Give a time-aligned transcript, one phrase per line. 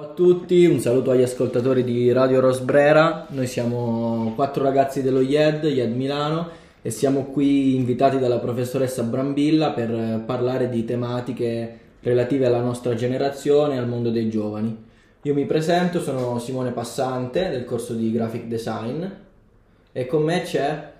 [0.00, 3.26] Ciao a tutti, un saluto agli ascoltatori di Radio Rosbrera.
[3.28, 6.48] Noi siamo quattro ragazzi dello IED, IED Milano,
[6.80, 13.74] e siamo qui invitati dalla professoressa Brambilla per parlare di tematiche relative alla nostra generazione
[13.74, 14.74] e al mondo dei giovani.
[15.20, 19.04] Io mi presento, sono Simone Passante del corso di Graphic Design
[19.92, 20.92] e con me c'è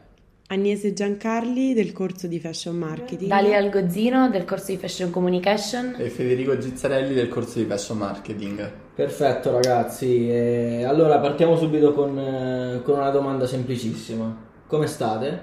[0.53, 3.31] Agnese Giancarli del corso di Fashion Marketing.
[3.31, 5.95] Dalia Algozzino del corso di Fashion Communication.
[5.97, 8.69] E Federico Gizzarelli del corso di Fashion Marketing.
[8.93, 14.37] Perfetto ragazzi, e allora partiamo subito con, eh, con una domanda semplicissima.
[14.67, 15.43] Come state?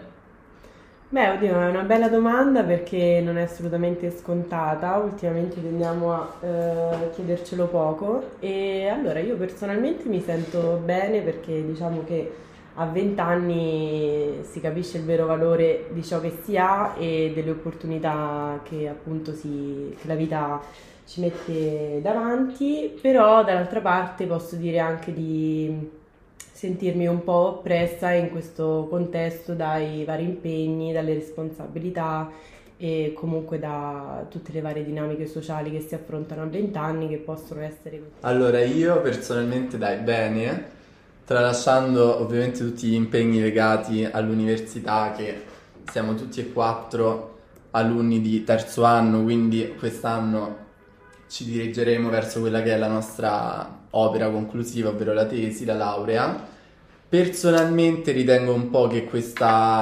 [1.08, 7.10] Beh, oddio, è una bella domanda perché non è assolutamente scontata, ultimamente tendiamo a eh,
[7.12, 12.44] chiedercelo poco e allora io personalmente mi sento bene perché diciamo che
[12.80, 17.52] a 20 anni si capisce il vero valore di ciò che si ha e delle
[17.52, 20.62] opportunità che appunto si, che la vita
[21.06, 25.90] ci mette davanti, però dall'altra parte posso dire anche di
[26.36, 32.30] sentirmi un po' oppressa in questo contesto dai vari impegni, dalle responsabilità
[32.78, 37.18] e comunque da tutte le varie dinamiche sociali che si affrontano a 20 anni che
[37.18, 38.00] possono essere...
[38.22, 40.76] Allora io personalmente dai bene
[41.28, 45.44] tralasciando ovviamente tutti gli impegni legati all'università che
[45.92, 47.40] siamo tutti e quattro
[47.72, 50.66] alunni di terzo anno, quindi quest'anno
[51.28, 56.48] ci dirigeremo verso quella che è la nostra opera conclusiva, ovvero la tesi, la laurea.
[57.10, 59.06] Personalmente ritengo un po' che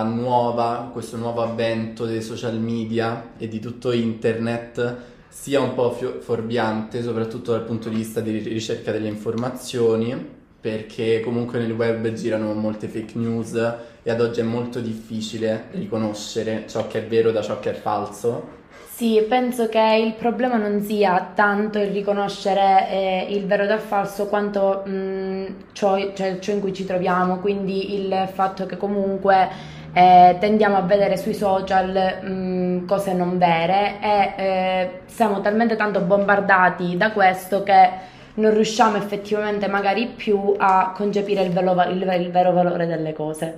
[0.03, 4.95] nuova, questo nuovo avvento dei social media e di tutto internet
[5.27, 11.19] sia un po' fio- fuorviante, soprattutto dal punto di vista di ricerca delle informazioni, perché
[11.19, 13.53] comunque nel web girano molte fake news
[14.01, 17.73] e ad oggi è molto difficile riconoscere ciò che è vero da ciò che è
[17.75, 18.63] falso.
[18.89, 24.25] Sì, penso che il problema non sia tanto il riconoscere eh, il vero dal falso
[24.25, 29.47] quanto mh, ciò, cioè, ciò in cui ci troviamo, quindi il fatto che comunque
[29.93, 35.99] eh, tendiamo a vedere sui social mh, cose non vere e eh, siamo talmente tanto
[35.99, 42.31] bombardati da questo che non riusciamo effettivamente magari più a concepire il vero, il, il
[42.31, 43.57] vero valore delle cose.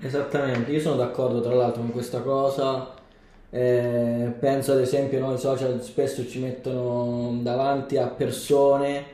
[0.00, 2.94] Esattamente, io sono d'accordo tra l'altro con questa cosa.
[3.52, 9.04] Eh, penso ad esempio noi social spesso ci mettono davanti a persone,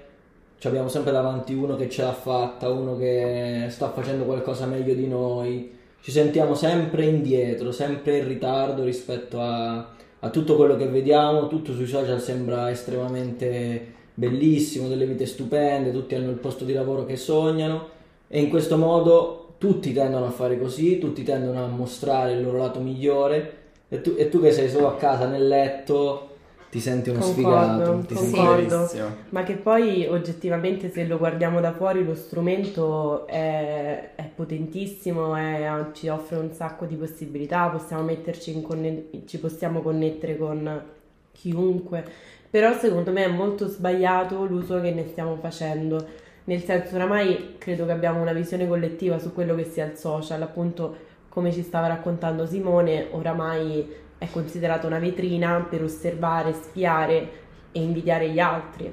[0.59, 4.93] cioè abbiamo sempre davanti uno che ce l'ha fatta, uno che sta facendo qualcosa meglio
[4.93, 9.77] di noi, ci sentiamo sempre indietro, sempre in ritardo rispetto a,
[10.21, 16.15] a tutto quello che vediamo, tutto sui social sembra estremamente bellissimo, delle vite stupende, tutti
[16.15, 17.89] hanno il posto di lavoro che sognano
[18.29, 22.59] e in questo modo tutti tendono a fare così, tutti tendono a mostrare il loro
[22.59, 23.53] lato migliore
[23.89, 26.31] e tu, e tu che sei solo a casa nel letto
[26.71, 28.21] ti senti uno concordo, sfigato.
[28.21, 29.17] Concordo.
[29.29, 35.87] Ma che poi oggettivamente se lo guardiamo da fuori lo strumento è, è potentissimo, è,
[35.93, 40.83] ci offre un sacco di possibilità, possiamo metterci in conne- ci possiamo connettere con
[41.33, 42.05] chiunque
[42.57, 46.03] però secondo me è molto sbagliato l'uso che ne stiamo facendo,
[46.45, 50.41] nel senso oramai credo che abbiamo una visione collettiva su quello che sia il social,
[50.41, 50.97] appunto
[51.29, 57.29] come ci stava raccontando Simone, oramai è considerata una vetrina per osservare, spiare
[57.73, 58.91] e invidiare gli altri.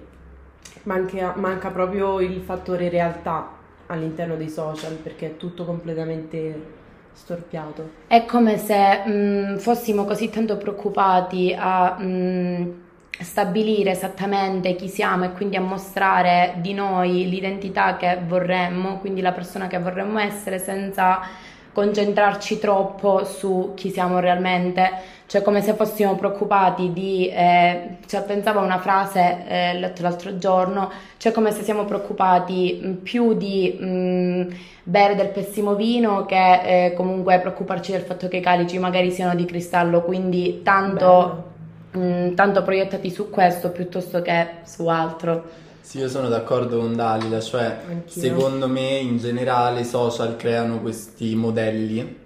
[0.84, 3.50] Manca, manca proprio il fattore realtà
[3.86, 6.82] all'interno dei social perché è tutto completamente
[7.14, 7.92] storpiato.
[8.08, 12.83] È come se mh, fossimo così tanto preoccupati a mh,
[13.20, 19.32] stabilire esattamente chi siamo e quindi a mostrare di noi l'identità che vorremmo, quindi la
[19.32, 21.22] persona che vorremmo essere senza
[21.74, 24.92] concentrarci troppo su chi siamo realmente,
[25.26, 30.38] cioè come se fossimo preoccupati di, eh, cioè pensavo a una frase eh, letto l'altro
[30.38, 36.86] giorno, cioè come se siamo preoccupati mh, più di mh, bere del pessimo vino che
[36.86, 41.06] eh, comunque preoccuparci del fatto che i calici magari siano di cristallo, quindi tanto...
[41.06, 41.52] Bello
[41.94, 45.62] mh, mm, tanto proiettati su questo piuttosto che su altro.
[45.82, 48.22] Sì, io sono d'accordo con Dalila, cioè Anch'io.
[48.22, 52.22] secondo me in generale i social creano questi modelli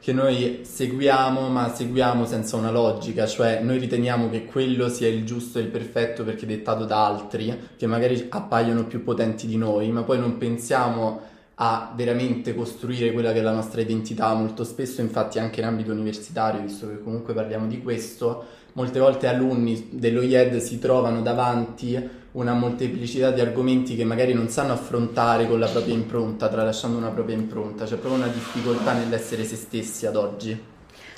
[0.00, 5.26] che noi seguiamo, ma seguiamo senza una logica, cioè noi riteniamo che quello sia il
[5.26, 9.90] giusto e il perfetto perché dettato da altri, che magari appaiono più potenti di noi,
[9.90, 11.20] ma poi non pensiamo
[11.56, 15.92] a veramente costruire quella che è la nostra identità, molto spesso infatti anche in ambito
[15.92, 18.44] universitario, visto che comunque parliamo di questo,
[18.74, 24.48] molte volte alunni dello IED si trovano davanti una molteplicità di argomenti che magari non
[24.48, 29.44] sanno affrontare con la propria impronta, tralasciando una propria impronta, c'è proprio una difficoltà nell'essere
[29.44, 30.68] se stessi ad oggi.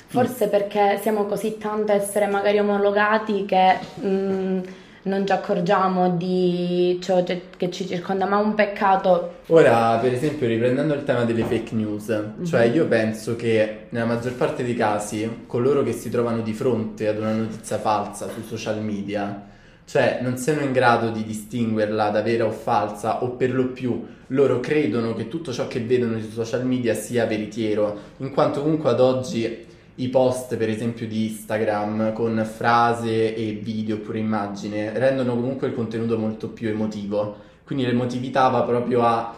[0.07, 4.59] Forse perché siamo così tanto a essere magari omologati che mh, mm,
[5.03, 9.35] non ci accorgiamo di ciò che ci circonda, ma è un peccato.
[9.47, 12.43] Ora, per esempio, riprendendo il tema delle fake news, mm-hmm.
[12.45, 17.07] cioè io penso che nella maggior parte dei casi coloro che si trovano di fronte
[17.07, 19.49] ad una notizia falsa su social media,
[19.85, 24.05] cioè non siano in grado di distinguerla da vera o falsa, o per lo più
[24.27, 28.89] loro credono che tutto ciò che vedono sui social media sia veritiero, in quanto comunque
[28.89, 35.35] ad oggi i post per esempio di Instagram con frase e video oppure immagine rendono
[35.35, 37.35] comunque il contenuto molto più emotivo.
[37.63, 39.35] Quindi l'emotività va proprio a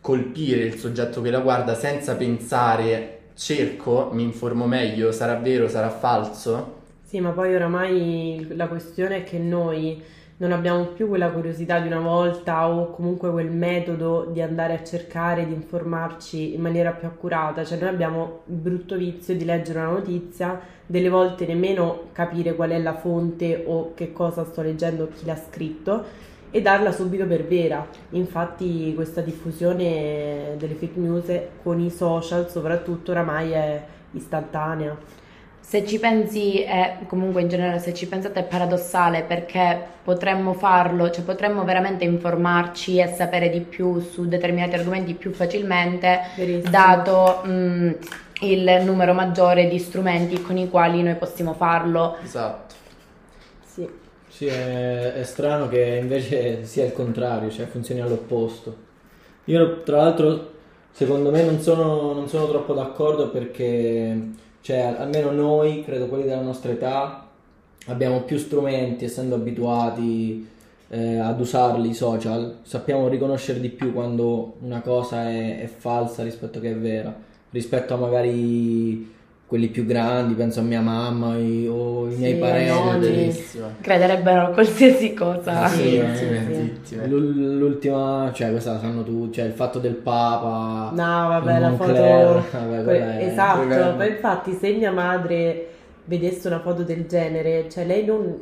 [0.00, 5.90] colpire il soggetto che la guarda senza pensare cerco, mi informo meglio, sarà vero, sarà
[5.90, 6.78] falso?
[7.04, 10.02] Sì ma poi oramai la questione è che noi
[10.40, 14.82] non abbiamo più quella curiosità di una volta o comunque quel metodo di andare a
[14.82, 19.80] cercare di informarci in maniera più accurata, cioè noi abbiamo il brutto vizio di leggere
[19.80, 25.10] una notizia, delle volte nemmeno capire qual è la fonte o che cosa sto leggendo,
[25.14, 26.04] chi l'ha scritto
[26.50, 27.86] e darla subito per vera.
[28.10, 34.96] Infatti questa diffusione delle fake news con i social soprattutto oramai è istantanea.
[35.60, 41.10] Se ci pensi, è, comunque in generale, se ci pensate è paradossale perché potremmo farlo,
[41.10, 46.70] cioè potremmo veramente informarci e sapere di più su determinati argomenti più facilmente, Verissimo.
[46.70, 47.90] dato mh, mm,
[48.40, 52.16] il numero maggiore di strumenti con i quali noi possiamo farlo.
[52.22, 52.74] Esatto.
[53.64, 53.88] Sì.
[54.28, 58.88] Sì, è, è strano che invece sia il contrario, cioè funzioni all'opposto.
[59.44, 60.52] Io tra l'altro,
[60.90, 64.16] secondo me non sono, non sono troppo d'accordo perché
[64.62, 67.26] cioè, almeno noi, credo quelli della nostra età,
[67.86, 70.46] abbiamo più strumenti, essendo abituati
[70.88, 76.22] eh, ad usarli i social, sappiamo riconoscere di più quando una cosa è, è falsa
[76.22, 77.14] rispetto che è vera,
[77.50, 79.18] rispetto a magari
[79.50, 83.36] quelli più grandi, penso a mia mamma i, o i miei parenti.
[83.80, 85.66] Crederebbero a qualsiasi cosa.
[85.66, 87.08] Sì, sì, sì.
[87.08, 90.92] L'ultima, cioè questa la sanno tutti, cioè il fatto del Papa.
[90.94, 91.92] No, vabbè, la foto...
[91.92, 93.26] Vabbè, que- è...
[93.26, 95.66] esatto, ma infatti se mia madre
[96.04, 98.36] vedesse una foto del genere, cioè lei non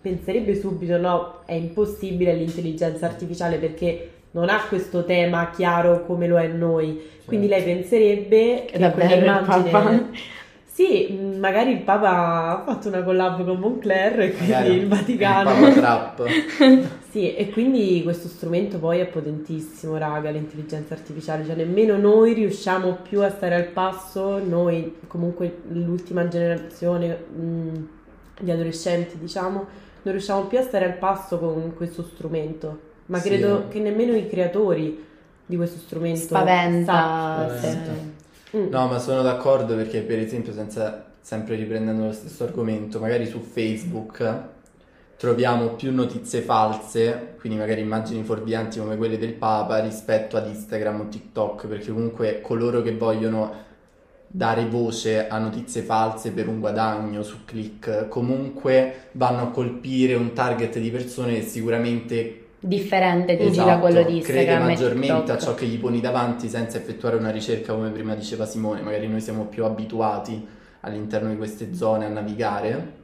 [0.00, 6.38] penserebbe subito no, è impossibile l'intelligenza artificiale perché non ha questo tema chiaro come lo
[6.38, 7.02] è noi.
[7.26, 10.32] Quindi lei penserebbe che, che quell'immagine
[10.74, 14.88] sì, mm, magari il Papa ha fatto una collab con Moncler e quindi magari il
[14.88, 15.50] Vaticano.
[15.50, 16.26] Il Papa Trap.
[17.10, 22.98] sì, e quindi questo strumento poi è potentissimo, raga, l'intelligenza artificiale, cioè nemmeno noi riusciamo
[23.08, 27.74] più a stare al passo, noi comunque l'ultima generazione mh, mm,
[28.40, 29.66] di adolescenti, diciamo,
[30.02, 34.28] non riusciamo più a stare al passo con questo strumento, ma credo che nemmeno i
[34.28, 35.04] creatori
[35.46, 37.48] di questo strumento spaventa.
[37.48, 38.22] spaventa.
[38.56, 38.68] Mm.
[38.68, 43.40] No, ma sono d'accordo perché, per esempio, senza, sempre riprendendo lo stesso argomento, magari su
[43.40, 44.52] Facebook
[45.16, 51.00] troviamo più notizie false, quindi magari immagini fuorvianti come quelle del Papa rispetto ad Instagram
[51.00, 53.62] o TikTok, perché comunque coloro che vogliono
[54.26, 60.32] dare voce a notizie false per un guadagno su click comunque vanno a colpire un
[60.32, 65.38] target di persone che sicuramente differente di esatto, da quello di Instagram crede maggiormente a
[65.38, 69.20] ciò che gli poni davanti senza effettuare una ricerca come prima diceva Simone magari noi
[69.20, 70.46] siamo più abituati
[70.80, 73.02] all'interno di queste zone a navigare.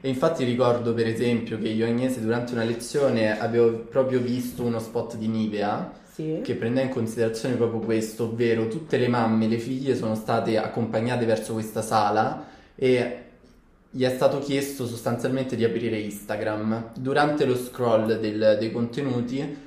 [0.00, 4.62] E infatti ricordo per esempio che io e Agnese durante una lezione avevo proprio visto
[4.62, 6.40] uno spot di Nivea sì.
[6.42, 10.58] che prendeva in considerazione proprio questo ovvero tutte le mamme e le figlie sono state
[10.58, 13.25] accompagnate verso questa sala e
[13.90, 16.90] gli è stato chiesto sostanzialmente di aprire Instagram.
[16.98, 19.64] Durante lo scroll del, dei contenuti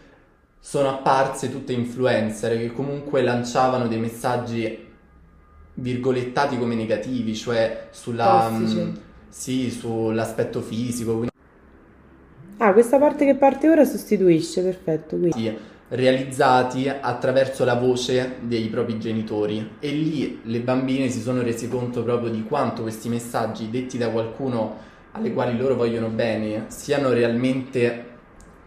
[0.60, 4.88] sono apparse tutte influencer che comunque lanciavano dei messaggi
[5.74, 8.94] virgolettati come negativi, cioè sulla, mh, mm,
[9.30, 11.12] sì, sull'aspetto fisico.
[11.12, 11.30] Quindi...
[12.58, 15.18] Ah, questa parte che parte ora sostituisce, perfetto.
[15.18, 15.40] Quindi.
[15.40, 19.78] Sì realizzati attraverso la voce dei propri genitori.
[19.80, 24.10] E lì le bambine si sono rese conto proprio di quanto questi messaggi detti da
[24.10, 28.06] qualcuno alle quali loro vogliono bene siano realmente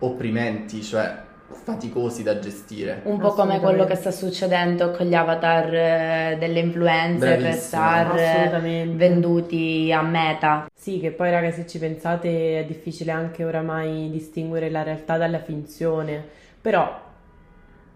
[0.00, 1.20] opprimenti, cioè
[1.52, 3.02] faticosi da gestire.
[3.04, 8.86] Un po' come quello che sta succedendo con gli avatar eh, delle influencer star eh,
[8.90, 10.66] venduti a meta.
[10.74, 15.38] Sì, che poi ragazzi se ci pensate è difficile anche oramai distinguere la realtà dalla
[15.38, 16.24] finzione,
[16.60, 17.10] però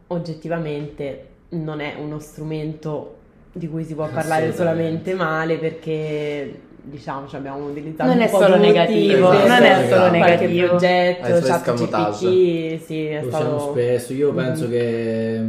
[0.08, 3.14] oggettivamente non è uno strumento
[3.52, 8.46] di cui si può parlare solamente male perché diciamo ci abbiamo utilizzato non è solo
[8.54, 9.48] tutti, negativo esatto.
[9.48, 13.44] non è solo negativo progetto chat GPT sì, è lo stato...
[13.44, 14.44] usiamo spesso io mm-hmm.
[14.44, 15.44] penso che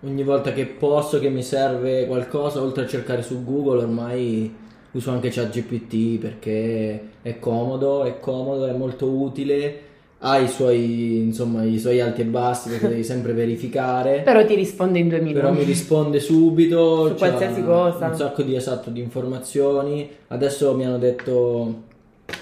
[0.00, 4.52] ogni volta che posso che mi serve qualcosa oltre a cercare su Google ormai
[4.92, 9.88] uso anche chat GPT perché è comodo è comodo è molto utile
[10.22, 14.20] ha i suoi, insomma, i suoi alti e bassi perché devi sempre verificare.
[14.24, 15.40] Però ti risponde in due minuti.
[15.40, 17.08] Però mi risponde subito.
[17.08, 18.06] Su qualsiasi cosa.
[18.06, 20.08] Un sacco di esatto di informazioni.
[20.28, 21.88] Adesso mi hanno detto.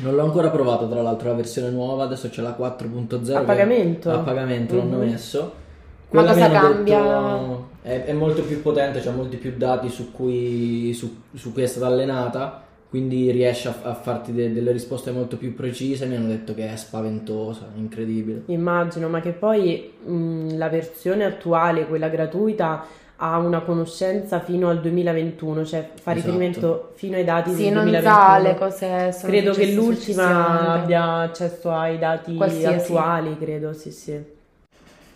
[0.00, 2.04] Non l'ho ancora provato, tra l'altro, la versione nuova.
[2.04, 3.34] Adesso c'è la 4.0.
[3.36, 4.10] A pagamento?
[4.10, 5.08] A pagamento l'hanno Mhm.
[5.08, 5.52] messo.
[6.10, 6.98] Ma Quella cosa mi hanno cambia?
[7.02, 11.62] detto- è, è molto più potente, c'ha molti più dati su cui, su, su cui
[11.62, 12.62] è stata allenata.
[12.88, 16.06] Quindi riesce a, a farti de- delle risposte molto più precise.
[16.06, 18.42] Mi hanno detto che è spaventosa, incredibile.
[18.46, 22.84] Immagino, ma che poi mh, la versione attuale, quella gratuita,
[23.20, 26.12] ha una conoscenza fino al 2021, cioè fa Esatto.
[26.14, 28.14] riferimento fino ai dati Sì, del non 2021.
[28.14, 32.92] sa le cose sono Credo che l'ultima abbia accesso ai dati Qualsiasi.
[32.92, 34.36] attuali, credo, sì, sì.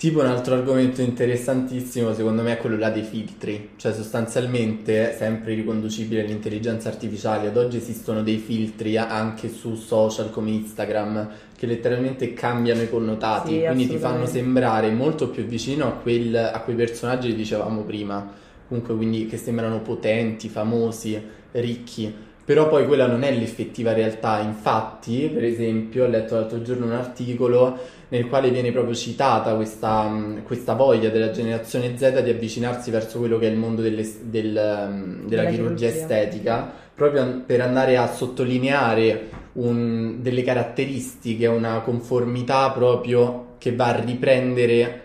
[0.02, 5.54] Tipo un altro argomento interessantissimo secondo me è quello là dei filtri, cioè sostanzialmente sempre
[5.54, 12.32] riconducibile all'intelligenza artificiale, ad oggi esistono dei filtri anche su social come Instagram che letteralmente
[12.32, 16.74] cambiano i connotati, Sì, quindi ti fanno sembrare molto più vicino a, quel- a quei
[16.74, 18.28] personaggi che dicevamo prima,
[18.66, 22.12] comunque quindi che sembrano potenti, famosi, ricchi.
[22.44, 26.92] Però poi quella non è l'effettiva realtà, infatti, per esempio, ho letto l'altro giorno un
[26.92, 30.10] articolo nel quale viene proprio citata questa,
[30.42, 34.50] questa voglia della generazione Z di avvicinarsi verso quello che è il mondo delle- del,
[34.52, 34.88] della
[35.24, 35.86] Della chirurgia chirurgia.
[35.88, 44.00] estetica, proprio per andare a sottolineare un- delle caratteristiche, una conformità proprio che va a
[44.00, 45.00] riprendere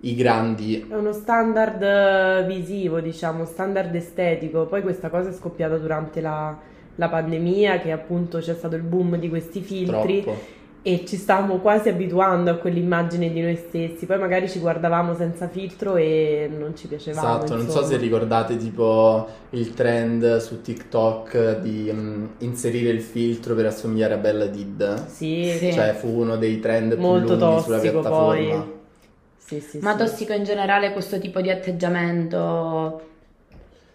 [0.00, 4.66] i grandi È uno standard eh, visivo, diciamo, standard estetico.
[4.66, 6.56] Poi questa cosa è scoppiata durante la,
[6.94, 10.56] la pandemia, che appunto c'è stato il boom di questi filtri troppo.
[10.82, 14.06] e ci stavamo quasi abituando a quell'immagine di noi stessi.
[14.06, 17.26] Poi magari ci guardavamo senza filtro e non ci piacevamo.
[17.26, 17.86] Esatto, non so insomma.
[17.86, 24.18] se ricordate tipo il trend su TikTok di mm, inserire il filtro per assomigliare a
[24.18, 25.06] Bella Did.
[25.08, 25.72] Sì, Sì.
[25.72, 28.60] Cioè fu uno dei trend più Molto lunghi sulla piattaforma.
[28.60, 28.76] poi.
[29.48, 30.04] Sì, sì, Ma sì.
[30.04, 33.06] tossico in generale questo tipo di atteggiamento.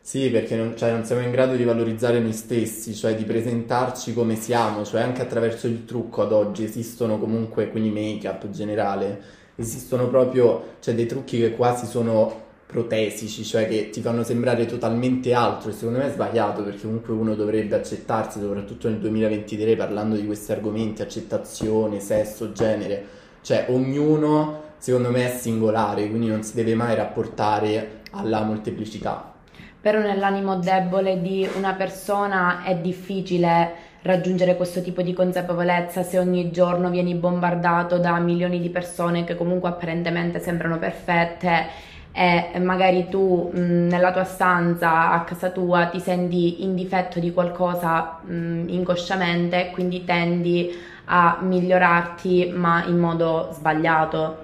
[0.01, 4.13] Sì, perché non, cioè, non siamo in grado di valorizzare noi stessi, cioè di presentarci
[4.15, 9.21] come siamo, cioè anche attraverso il trucco ad oggi esistono comunque, quindi make-up in generale,
[9.55, 15.33] esistono proprio, cioè dei trucchi che quasi sono protesici, cioè che ti fanno sembrare totalmente
[15.33, 20.15] altro e secondo me è sbagliato perché comunque uno dovrebbe accettarsi, soprattutto nel 2023 parlando
[20.15, 23.05] di questi argomenti, accettazione, sesso, genere,
[23.41, 29.31] cioè ognuno secondo me è singolare, quindi non si deve mai rapportare alla molteplicità.
[29.79, 33.71] Però nell'animo debole di una persona è difficile
[34.01, 39.37] raggiungere questo tipo di consapevolezza se ogni giorno vieni bombardato da milioni di persone che
[39.37, 41.67] comunque apparentemente sembrano perfette
[42.11, 47.31] e magari tu mh, nella tua stanza a casa tua ti senti in difetto di
[47.31, 50.75] qualcosa mh, inconsciamente, quindi tendi
[51.05, 54.42] a migliorarti ma in modo sbagliato.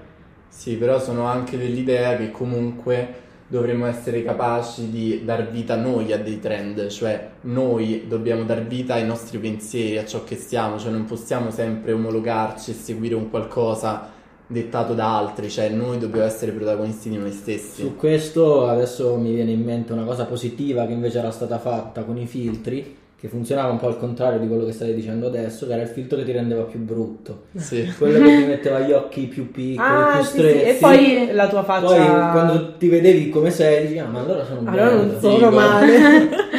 [0.49, 6.19] Sì, però sono anche dell'idea che comunque dovremmo essere capaci di dar vita noi a
[6.19, 10.91] dei trend, cioè noi dobbiamo dar vita ai nostri pensieri, a ciò che siamo, cioè
[10.91, 16.51] non possiamo sempre omologarci e seguire un qualcosa dettato da altri, cioè noi dobbiamo essere
[16.51, 17.81] protagonisti di noi stessi.
[17.81, 22.03] Su questo adesso mi viene in mente una cosa positiva che invece era stata fatta
[22.03, 25.67] con i filtri, che funzionava un po' al contrario di quello che stai dicendo adesso,
[25.67, 27.43] che era il filtro che ti rendeva più brutto.
[27.57, 27.85] Sì.
[27.97, 30.69] Quello che ti metteva gli occhi più piccoli, Ah, più sì, sì, stretti.
[30.69, 31.85] E poi la tua faccia...
[31.87, 35.03] Poi quando ti vedevi come sei, dici, ah, ma allora sono Allora bello.
[35.03, 36.29] non sono male.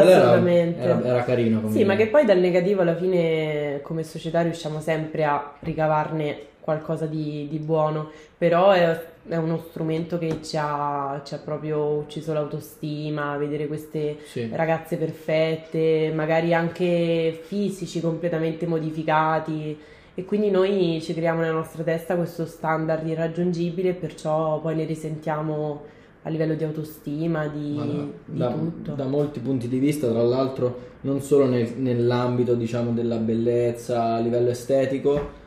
[0.00, 0.80] Quello era- Assolutamente.
[0.80, 4.80] Era, era carino come Sì, ma che poi dal negativo alla fine come società riusciamo
[4.80, 8.98] sempre a ricavarne qualcosa di, di buono, però è,
[9.28, 14.48] è uno strumento che ci ha, ci ha proprio ucciso l'autostima, vedere queste Sì.
[14.50, 19.78] ragazze perfette, magari anche fisici completamente modificati
[20.14, 24.84] e quindi noi ci creiamo nella nostra testa questo standard irraggiungibile e perciò poi ne
[24.84, 25.82] risentiamo
[26.26, 28.92] a livello di autostima, di, Ma di da, tutto.
[28.94, 34.18] da molti punti di vista, tra l'altro, non solo nel- nell'ambito diciamo della bellezza a
[34.20, 35.42] livello estetico,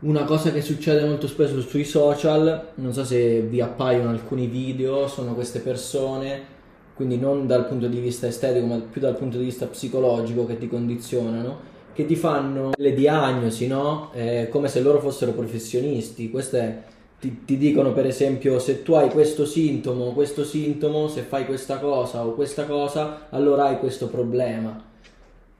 [0.00, 5.06] una cosa che succede molto spesso sui social, non so se vi appaiono alcuni video,
[5.08, 6.58] sono queste persone,
[6.94, 10.58] quindi non dal punto di vista estetico, ma più dal punto di vista psicologico che
[10.58, 14.10] ti condizionano, che ti fanno le diagnosi, no?
[14.14, 16.30] Eh, come se loro fossero professionisti.
[16.30, 16.84] Queste
[17.20, 21.78] ti, ti dicono per esempio se tu hai questo sintomo, questo sintomo, se fai questa
[21.78, 24.88] cosa o questa cosa, allora hai questo problema.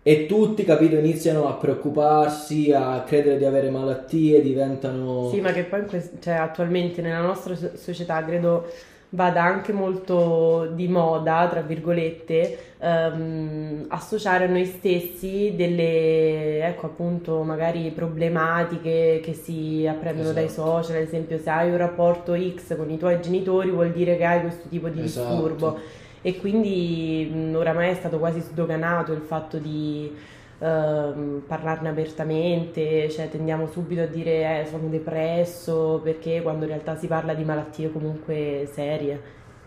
[0.02, 5.28] E tutti, capito, iniziano a preoccuparsi, a credere di avere malattie, diventano...
[5.30, 5.84] Sì, ma che poi
[6.20, 8.66] cioè, attualmente nella nostra so- società credo
[9.12, 17.42] vada anche molto di moda, tra virgolette, ehm, associare a noi stessi delle, ecco appunto,
[17.42, 20.40] magari problematiche che si apprendono Esatto.
[20.40, 24.16] dai social, ad esempio se hai un rapporto X con i tuoi genitori vuol dire
[24.16, 25.28] che hai questo tipo di Esatto.
[25.32, 25.78] disturbo
[26.22, 30.14] e quindi oramai è stato quasi sdoganato il fatto di
[30.60, 36.96] ehm, parlarne apertamente, cioè tendiamo subito a dire eh, sono depresso perché quando in realtà
[36.96, 39.20] si parla di malattie comunque serie,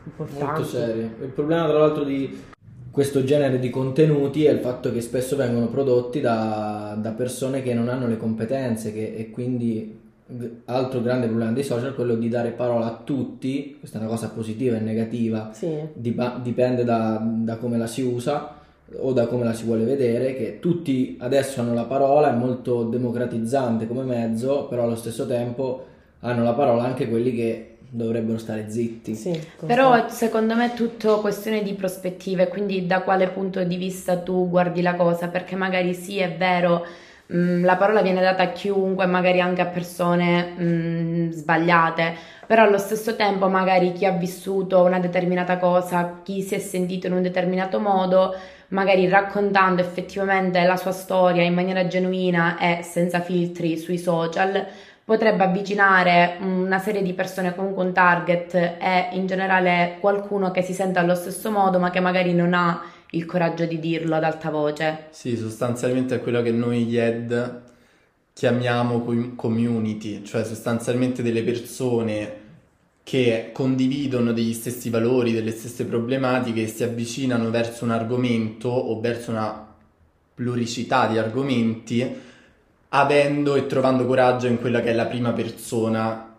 [0.06, 0.46] importanti.
[0.46, 1.10] Molto serie.
[1.22, 2.52] Il problema, tra l'altro, di
[2.92, 7.74] questo genere di contenuti è il fatto che spesso vengono prodotti da, da persone che
[7.74, 10.00] non hanno le competenze che- e quindi
[10.66, 14.10] altro grande problema dei social è quello di dare parola a tutti, questa è una
[14.10, 15.76] cosa positiva e negativa, Sì.
[15.94, 18.62] dipende da, da come la si usa
[19.00, 22.84] o da come la si vuole vedere, che tutti adesso hanno la parola, è molto
[22.84, 25.86] democratizzante come mezzo, però allo stesso tempo
[26.20, 29.14] hanno la parola anche quelli che dovrebbero stare zitti.
[29.14, 34.18] Sì, Però secondo me è tutto questione di prospettive, quindi da quale punto di vista
[34.18, 36.86] tu guardi la cosa, perché magari sì, è vero,
[37.34, 42.78] mh, la parola viene data a chiunque, magari anche a persone mh, sbagliate, però allo
[42.78, 47.22] stesso tempo magari chi ha vissuto una determinata cosa, chi si è sentito in un
[47.22, 48.36] determinato modo,
[48.70, 54.66] magari raccontando effettivamente la sua storia in maniera genuina e senza filtri sui social,
[55.06, 60.74] potrebbe avvicinare una serie di persone comunque un target e in generale qualcuno che si
[60.74, 62.82] sente allo stesso modo ma che magari non ha
[63.14, 65.08] il coraggio di dirlo ad alta voce.
[65.12, 67.62] Sì, sostanzialmente è quello che noi YED
[68.34, 72.42] chiamiamo com- community, cioè sostanzialmente delle persone
[73.04, 79.00] che condividono degli stessi valori, delle stesse problematiche e si avvicinano verso un argomento o
[79.00, 79.68] verso una
[80.34, 82.32] pluricità di argomenti
[82.90, 86.33] avendo e trovando coraggio in quella che è la prima persona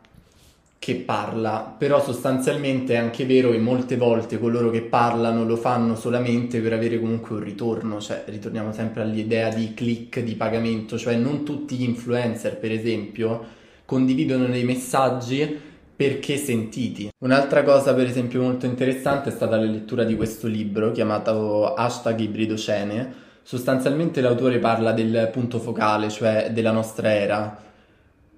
[0.84, 5.96] che parla, però sostanzialmente è anche vero che molte volte coloro che parlano lo fanno
[5.96, 11.16] solamente per avere comunque un ritorno, cioè ritorniamo sempre all'idea di click di pagamento, cioè
[11.16, 13.42] non tutti gli influencer per esempio
[13.86, 15.58] condividono dei messaggi
[15.96, 17.08] perché sentiti.
[17.20, 22.20] Un'altra cosa per esempio molto interessante è stata la lettura di questo libro chiamato hashtag
[22.20, 27.58] ibridocene, sostanzialmente l'autore parla del punto focale, cioè della nostra era,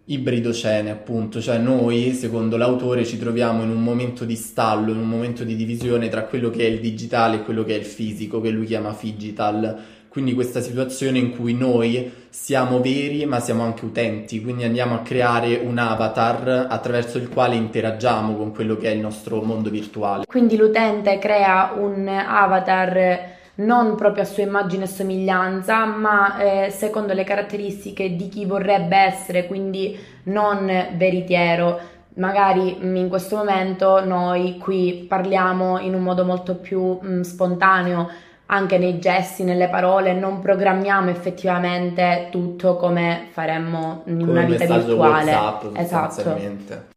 [0.07, 5.09] ibridocene appunto, cioè noi secondo l'autore ci troviamo in un momento di stallo, in un
[5.09, 8.41] momento di divisione tra quello che è il digitale e quello che è il fisico,
[8.41, 9.77] che lui chiama figital.
[10.09, 15.01] Quindi questa situazione in cui noi siamo veri ma siamo anche utenti, quindi andiamo a
[15.01, 20.25] creare un avatar attraverso il quale interagiamo con quello che è il nostro mondo virtuale.
[20.25, 27.13] Quindi l'utente crea un avatar non proprio a sua immagine e somiglianza, ma eh, secondo
[27.13, 30.67] le caratteristiche di chi vorrebbe essere, quindi non
[30.97, 31.79] veritiero.
[32.17, 38.09] Magari mh, in questo momento noi qui parliamo in un modo molto più mh, spontaneo,
[38.49, 44.47] anche nei gesti, nelle parole, non programmiamo effettivamente tutto come faremmo in Come una un
[44.47, 45.33] vita virtuale.
[45.33, 46.95] WhatsApp Esatto.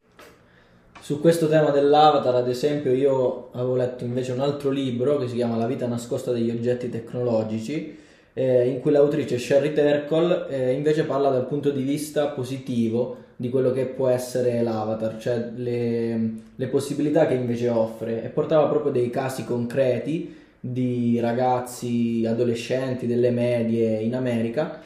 [1.10, 5.34] Su questo tema dell'avatar, ad esempio, io avevo letto invece un altro libro che si
[5.34, 7.98] chiama La vita nascosta degli oggetti tecnologici,
[8.32, 13.50] eh, in cui l'autrice Sherry Terkel eh, invece parla dal punto di vista positivo di
[13.50, 18.92] quello che può essere l'avatar, cioè le, le possibilità che invece offre, e portava proprio
[18.92, 24.80] dei casi concreti di ragazzi, adolescenti delle medie in America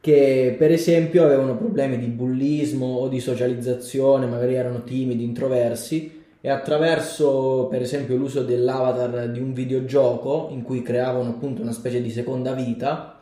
[0.00, 6.50] che per esempio avevano problemi di bullismo o di socializzazione, magari erano timidi, introversi e
[6.50, 12.10] attraverso per esempio l'uso dell'avatar di un videogioco in cui creavano appunto una specie di
[12.10, 13.18] seconda vita,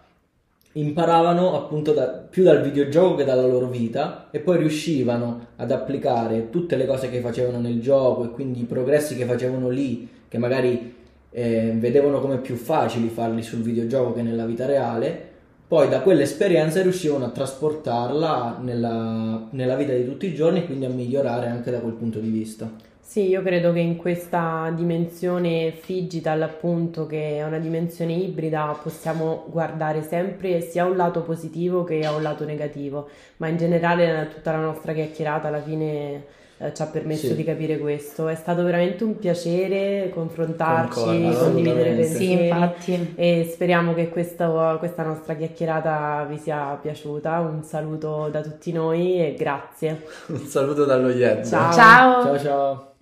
[0.72, 6.50] imparavano appunto da- più dal videogioco che dalla loro vita e poi riuscivano ad applicare
[6.50, 10.36] tutte le cose che facevano nel gioco e quindi i progressi che facevano lì, che
[10.36, 10.94] magari
[11.30, 15.34] eh, vedevano come più facili farli sul videogioco che nella vita reale,
[15.68, 20.84] poi da quell'esperienza riuscivano a trasportarla nella, nella vita di tutti i giorni e quindi
[20.84, 22.70] a migliorare anche da quel punto di vista.
[23.00, 29.44] Sì, io credo che in questa dimensione digital, appunto, che è una dimensione ibrida, possiamo
[29.48, 34.28] guardare sempre sia a un lato positivo che a un lato negativo, ma in generale
[34.34, 36.24] tutta la nostra chiacchierata alla fine
[36.58, 37.34] eh, ci ha permesso Sì.
[37.36, 38.28] di capire questo.
[38.28, 42.04] È stato veramente un piacere confrontarci, Concordo, condividere.
[42.04, 43.12] Sì, pensieri infatti.
[43.16, 47.40] e speriamo che questo- questa nostra chiacchierata vi sia piaciuta.
[47.40, 50.02] Un saluto da tutti noi e grazie.
[50.28, 51.44] Un saluto dallo YED.
[51.46, 51.72] Ciao.
[51.72, 52.22] Ciao.
[52.22, 52.95] Ciao ciao!